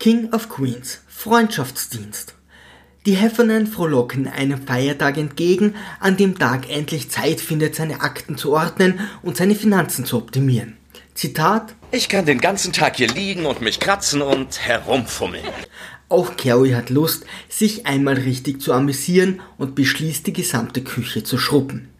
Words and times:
King 0.00 0.32
of 0.32 0.48
Queens, 0.48 1.02
Freundschaftsdienst. 1.08 2.32
Die 3.04 3.16
Heffernan 3.16 3.66
frohlocken 3.66 4.28
einem 4.28 4.66
Feiertag 4.66 5.18
entgegen, 5.18 5.74
an 6.00 6.16
dem 6.16 6.38
Doug 6.38 6.60
endlich 6.70 7.10
Zeit 7.10 7.38
findet, 7.38 7.74
seine 7.74 8.00
Akten 8.00 8.38
zu 8.38 8.52
ordnen 8.52 8.98
und 9.20 9.36
seine 9.36 9.54
Finanzen 9.54 10.06
zu 10.06 10.16
optimieren. 10.16 10.78
Zitat 11.12 11.74
Ich 11.90 12.08
kann 12.08 12.24
den 12.24 12.40
ganzen 12.40 12.72
Tag 12.72 12.96
hier 12.96 13.08
liegen 13.08 13.44
und 13.44 13.60
mich 13.60 13.78
kratzen 13.78 14.22
und 14.22 14.66
herumfummeln. 14.66 15.44
Auch 16.08 16.34
Carrie 16.38 16.74
hat 16.74 16.88
Lust, 16.88 17.26
sich 17.50 17.84
einmal 17.84 18.14
richtig 18.14 18.62
zu 18.62 18.72
amüsieren 18.72 19.42
und 19.58 19.74
beschließt, 19.74 20.26
die 20.26 20.32
gesamte 20.32 20.82
Küche 20.82 21.24
zu 21.24 21.36
schrubben. 21.36 21.90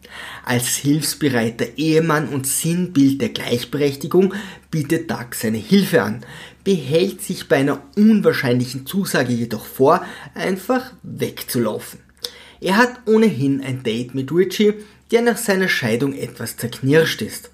Als 0.43 0.75
hilfsbereiter 0.77 1.77
Ehemann 1.77 2.29
und 2.29 2.47
Sinnbild 2.47 3.21
der 3.21 3.29
Gleichberechtigung 3.29 4.33
bietet 4.69 5.09
Doug 5.09 5.33
seine 5.33 5.57
Hilfe 5.57 6.01
an, 6.01 6.25
behält 6.63 7.21
sich 7.21 7.47
bei 7.47 7.57
einer 7.57 7.81
unwahrscheinlichen 7.95 8.85
Zusage 8.85 9.33
jedoch 9.33 9.65
vor, 9.65 10.05
einfach 10.33 10.93
wegzulaufen. 11.03 11.99
Er 12.59 12.77
hat 12.77 13.01
ohnehin 13.07 13.61
ein 13.61 13.83
Date 13.83 14.13
mit 14.13 14.31
Richie, 14.31 14.75
der 15.11 15.21
nach 15.21 15.37
seiner 15.37 15.67
Scheidung 15.67 16.13
etwas 16.13 16.57
zerknirscht 16.57 17.21
ist. 17.21 17.49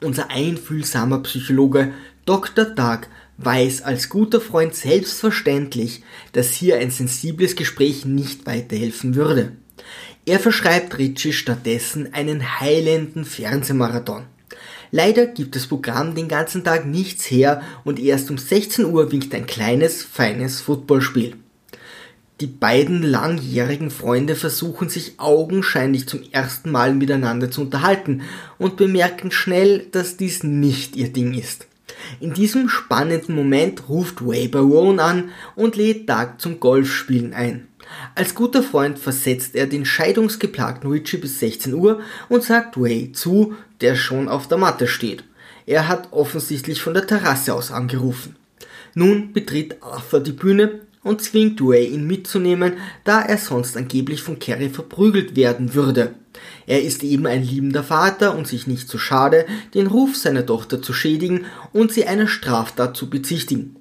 Unser 0.00 0.30
einfühlsamer 0.30 1.22
Psychologe 1.22 1.92
Dr. 2.26 2.66
Doug 2.66 3.00
weiß 3.38 3.82
als 3.82 4.08
guter 4.10 4.40
Freund 4.40 4.74
selbstverständlich, 4.74 6.02
dass 6.32 6.52
hier 6.52 6.76
ein 6.76 6.90
sensibles 6.90 7.56
Gespräch 7.56 8.04
nicht 8.04 8.46
weiterhelfen 8.46 9.14
würde. 9.14 9.52
Er 10.26 10.38
verschreibt 10.38 10.98
Ritchie 10.98 11.32
stattdessen 11.32 12.12
einen 12.14 12.60
heilenden 12.60 13.24
Fernsehmarathon. 13.24 14.24
Leider 14.92 15.26
gibt 15.26 15.54
das 15.54 15.66
Programm 15.66 16.14
den 16.14 16.28
ganzen 16.28 16.64
Tag 16.64 16.86
nichts 16.86 17.30
her 17.30 17.62
und 17.84 17.98
erst 17.98 18.30
um 18.30 18.38
16 18.38 18.84
Uhr 18.86 19.12
winkt 19.12 19.34
ein 19.34 19.46
kleines, 19.46 20.02
feines 20.02 20.60
Footballspiel. 20.60 21.36
Die 22.40 22.46
beiden 22.46 23.02
langjährigen 23.02 23.90
Freunde 23.90 24.34
versuchen 24.34 24.88
sich 24.88 25.14
augenscheinlich 25.18 26.08
zum 26.08 26.22
ersten 26.32 26.70
Mal 26.70 26.94
miteinander 26.94 27.50
zu 27.50 27.60
unterhalten 27.60 28.22
und 28.56 28.76
bemerken 28.76 29.30
schnell, 29.30 29.86
dass 29.92 30.16
dies 30.16 30.42
nicht 30.42 30.96
ihr 30.96 31.12
Ding 31.12 31.34
ist. 31.34 31.66
In 32.18 32.32
diesem 32.32 32.68
spannenden 32.68 33.34
Moment 33.34 33.88
ruft 33.88 34.24
Way 34.24 34.48
Barone 34.48 35.02
an 35.02 35.30
und 35.54 35.76
lädt 35.76 36.08
Doug 36.08 36.38
zum 36.38 36.60
Golfspielen 36.60 37.34
ein. 37.34 37.68
Als 38.14 38.34
guter 38.34 38.62
Freund 38.62 38.98
versetzt 38.98 39.54
er 39.54 39.66
den 39.66 39.84
scheidungsgeplagten 39.84 40.90
Richie 40.90 41.18
bis 41.18 41.40
16 41.40 41.74
Uhr 41.74 42.00
und 42.28 42.42
sagt 42.42 42.80
Way 42.80 43.12
zu, 43.12 43.54
der 43.80 43.96
schon 43.96 44.28
auf 44.28 44.48
der 44.48 44.58
Matte 44.58 44.86
steht. 44.86 45.24
Er 45.66 45.88
hat 45.88 46.12
offensichtlich 46.12 46.82
von 46.82 46.94
der 46.94 47.06
Terrasse 47.06 47.54
aus 47.54 47.70
angerufen. 47.70 48.36
Nun 48.94 49.32
betritt 49.32 49.82
Arthur 49.82 50.20
die 50.20 50.32
Bühne 50.32 50.80
und 51.02 51.22
zwingt 51.22 51.60
Way 51.60 51.86
ihn 51.86 52.06
mitzunehmen, 52.06 52.74
da 53.04 53.22
er 53.22 53.38
sonst 53.38 53.76
angeblich 53.76 54.22
von 54.22 54.38
Carrie 54.38 54.68
verprügelt 54.68 55.36
werden 55.36 55.74
würde. 55.74 56.14
Er 56.66 56.82
ist 56.82 57.02
eben 57.02 57.26
ein 57.26 57.42
liebender 57.42 57.82
Vater 57.82 58.36
und 58.36 58.46
sich 58.46 58.66
nicht 58.66 58.88
zu 58.88 58.92
so 58.92 58.98
schade, 58.98 59.46
den 59.74 59.86
Ruf 59.86 60.16
seiner 60.16 60.44
Tochter 60.44 60.82
zu 60.82 60.92
schädigen 60.92 61.46
und 61.72 61.92
sie 61.92 62.06
einer 62.06 62.28
Straftat 62.28 62.96
zu 62.96 63.08
bezichtigen. 63.08 63.76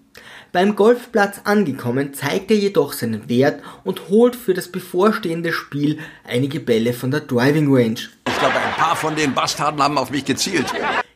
Beim 0.51 0.75
Golfplatz 0.75 1.41
angekommen, 1.43 2.15
zeigt 2.15 2.49
er 2.49 2.57
jedoch 2.57 2.93
seinen 2.93 3.29
Wert 3.29 3.61
und 3.83 4.09
holt 4.09 4.35
für 4.35 4.55
das 4.55 4.67
bevorstehende 4.67 5.53
Spiel 5.53 5.99
einige 6.23 6.59
Bälle 6.59 6.93
von 6.93 7.11
der 7.11 7.19
Driving 7.19 7.67
Range. 7.71 7.99
Ich 8.27 8.39
glaube, 8.39 8.55
ein 8.55 8.73
paar 8.75 8.95
von 8.95 9.15
den 9.15 9.35
Bastarden 9.35 9.79
haben 9.79 9.99
auf 9.99 10.09
mich 10.09 10.25
gezielt. 10.25 10.65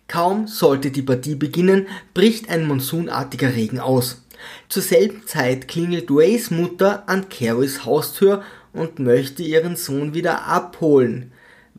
Kaum 0.08 0.46
sollte 0.46 0.92
die 0.92 1.02
Partie 1.02 1.34
beginnen, 1.34 1.88
bricht 2.14 2.48
ein 2.50 2.68
monsunartiger 2.68 3.56
Regen 3.56 3.80
aus. 3.80 4.24
Zur 4.70 4.84
selben 4.84 5.26
Zeit 5.26 5.68
klingelt 5.68 6.12
Ways 6.12 6.52
Mutter 6.52 7.04
an 7.08 7.28
Carries 7.30 7.86
Haustür 7.86 8.44
und 8.72 9.00
möchte 9.00 9.42
ihren 9.42 9.76
Sohn 9.76 10.14
wieder 10.14 10.46
abholen. 10.46 11.32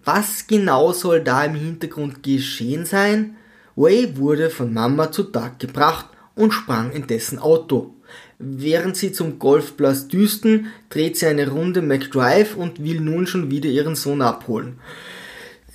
Was 0.04 0.48
genau 0.48 0.92
soll 0.92 1.22
da 1.22 1.44
im 1.44 1.54
Hintergrund 1.54 2.24
geschehen 2.24 2.84
sein? 2.84 3.36
Way 3.76 4.16
wurde 4.16 4.50
von 4.50 4.72
Mama 4.72 5.12
zu 5.12 5.22
Doug 5.22 5.52
gebracht 5.60 6.06
und 6.34 6.52
sprang 6.52 6.92
in 6.92 7.06
dessen 7.06 7.38
Auto. 7.38 7.94
Während 8.38 8.96
sie 8.96 9.12
zum 9.12 9.38
Golfplatz 9.38 10.08
düsten, 10.08 10.66
dreht 10.90 11.16
sie 11.16 11.26
eine 11.26 11.48
Runde 11.48 11.82
McDrive 11.82 12.56
und 12.56 12.82
will 12.82 13.00
nun 13.00 13.26
schon 13.26 13.50
wieder 13.50 13.68
ihren 13.68 13.94
Sohn 13.94 14.22
abholen. 14.22 14.78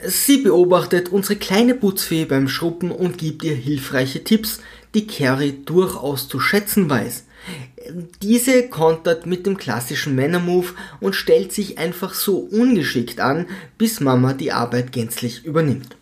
Sie 0.02 0.38
beobachtet 0.38 1.10
unsere 1.10 1.38
kleine 1.38 1.74
Putzfee 1.74 2.26
beim 2.26 2.48
Schrubben 2.48 2.92
und 2.92 3.18
gibt 3.18 3.44
ihr 3.44 3.56
hilfreiche 3.56 4.24
Tipps, 4.24 4.62
die 4.94 5.08
Carrie 5.08 5.60
durchaus 5.66 6.28
zu 6.28 6.40
schätzen 6.40 6.90
weiß. 6.90 7.26
Diese 8.22 8.68
kontert 8.70 9.26
mit 9.26 9.46
dem 9.46 9.58
klassischen 9.58 10.16
Männermove 10.16 10.74
und 11.00 11.16
stellt 11.16 11.52
sich 11.52 11.78
einfach 11.78 12.14
so 12.14 12.38
ungeschickt 12.38 13.20
an, 13.20 13.48
bis 13.78 14.00
Mama 14.00 14.34
die 14.34 14.52
Arbeit 14.52 14.92
gänzlich 14.92 15.46
übernimmt. 15.46 15.96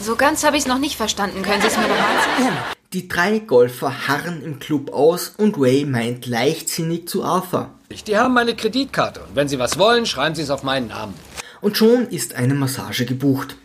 So 0.00 0.16
ganz 0.16 0.44
habe 0.44 0.56
ich 0.56 0.62
es 0.62 0.68
noch 0.68 0.78
nicht 0.78 0.96
verstanden. 0.96 1.42
Können 1.42 1.60
Sie 1.60 1.68
es 1.68 1.76
mir 1.76 1.82
nochmal? 1.82 2.74
Die 2.94 3.08
drei 3.08 3.40
Golfer 3.40 4.06
harren 4.06 4.40
im 4.44 4.60
Club 4.60 4.92
aus 4.92 5.34
und 5.36 5.58
Ray 5.58 5.84
meint 5.84 6.26
leichtsinnig 6.26 7.08
zu 7.08 7.24
Arthur. 7.24 7.74
Die 8.06 8.16
haben 8.16 8.34
meine 8.34 8.54
Kreditkarte 8.54 9.18
und 9.18 9.34
wenn 9.34 9.48
Sie 9.48 9.58
was 9.58 9.80
wollen, 9.80 10.06
schreiben 10.06 10.36
Sie 10.36 10.42
es 10.42 10.50
auf 10.50 10.62
meinen 10.62 10.86
Namen. 10.86 11.14
Und 11.60 11.76
schon 11.76 12.06
ist 12.06 12.36
eine 12.36 12.54
Massage 12.54 13.04
gebucht. 13.04 13.56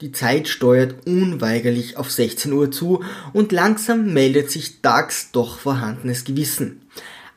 Die 0.00 0.12
Zeit 0.12 0.46
steuert 0.46 1.08
unweigerlich 1.08 1.96
auf 1.96 2.12
16 2.12 2.52
Uhr 2.52 2.70
zu 2.70 3.02
und 3.32 3.50
langsam 3.50 4.12
meldet 4.12 4.52
sich 4.52 4.80
Dougs 4.80 5.32
doch 5.32 5.58
vorhandenes 5.58 6.22
Gewissen. 6.22 6.82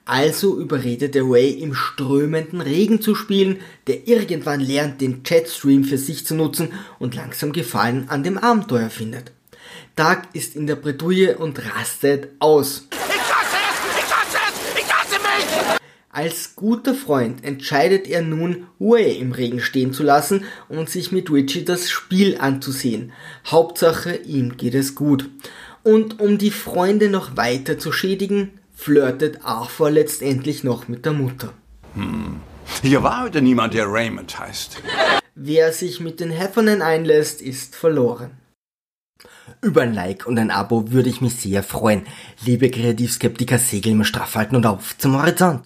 Also 0.05 0.59
überredet 0.59 1.15
er 1.15 1.23
Ray 1.23 1.49
im 1.49 1.73
strömenden 1.73 2.61
Regen 2.61 3.01
zu 3.01 3.15
spielen, 3.15 3.61
der 3.87 4.07
irgendwann 4.07 4.59
lernt, 4.59 5.01
den 5.01 5.23
Jetstream 5.25 5.85
für 5.85 5.97
sich 5.97 6.23
zu 6.23 6.35
nutzen 6.35 6.71
und 6.99 7.15
langsam 7.15 7.51
Gefallen 7.51 8.09
an 8.09 8.21
dem 8.21 8.37
Abenteuer 8.37 8.91
findet. 8.91 9.31
Doug 9.95 10.19
ist 10.33 10.55
in 10.55 10.67
der 10.67 10.75
Bredouille 10.77 11.37
und 11.37 11.59
rastet 11.75 12.29
aus. 12.39 12.87
Ich 12.91 12.97
hasse 12.97 13.57
es! 13.69 14.03
Ich 14.03 14.13
hasse 14.13 14.37
es! 14.47 14.81
Ich 14.81 14.93
hasse 14.93 15.15
mich! 15.19 15.79
Als 16.09 16.55
guter 16.55 16.93
Freund 16.93 17.43
entscheidet 17.43 18.07
er 18.07 18.21
nun, 18.21 18.67
Way 18.79 19.17
im 19.17 19.33
Regen 19.33 19.59
stehen 19.59 19.91
zu 19.91 20.03
lassen 20.03 20.45
und 20.69 20.89
sich 20.89 21.11
mit 21.11 21.29
Richie 21.29 21.65
das 21.65 21.89
Spiel 21.89 22.37
anzusehen. 22.37 23.11
Hauptsache, 23.45 24.15
ihm 24.15 24.55
geht 24.55 24.75
es 24.75 24.95
gut. 24.95 25.29
Und 25.83 26.19
um 26.19 26.37
die 26.37 26.51
Freunde 26.51 27.09
noch 27.09 27.35
weiter 27.35 27.77
zu 27.77 27.91
schädigen, 27.91 28.51
flirtet 28.73 29.39
Arthur 29.43 29.91
letztendlich 29.91 30.63
noch 30.63 30.87
mit 30.87 31.05
der 31.05 31.13
Mutter. 31.13 31.53
Hm. 31.95 32.39
Hier 32.81 33.03
war 33.03 33.23
heute 33.23 33.41
niemand, 33.41 33.73
der 33.73 33.91
Raymond 33.91 34.39
heißt. 34.39 34.77
Wer 35.35 35.73
sich 35.73 35.99
mit 35.99 36.19
den 36.19 36.31
Heffernan 36.31 36.81
einlässt, 36.81 37.41
ist 37.41 37.75
verloren. 37.75 38.40
Über 39.63 39.83
ein 39.83 39.93
Like 39.93 40.25
und 40.25 40.39
ein 40.39 40.49
Abo 40.49 40.91
würde 40.91 41.09
ich 41.09 41.21
mich 41.21 41.35
sehr 41.35 41.61
freuen. 41.61 42.07
Liebe 42.43 42.71
Kreativskeptiker, 42.71 43.59
segeln 43.59 43.99
wir 43.99 44.05
straff 44.05 44.33
halten 44.33 44.55
und 44.55 44.65
auf 44.65 44.97
zum 44.97 45.15
Horizont. 45.21 45.59